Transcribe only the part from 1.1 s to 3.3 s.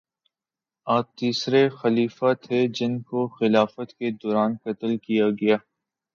تیسرے خلیفہ تھے جن کو